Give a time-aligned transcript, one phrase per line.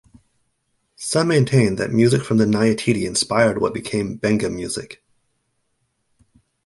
[0.95, 5.03] Some maintain that music from the nyatiti inspired what became benga music.